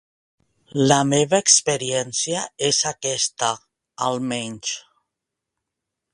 La 0.91 0.95
meva 1.09 1.39
experiència 1.45 2.41
és 2.69 2.81
aquesta, 2.93 3.51
almenys. 4.09 4.75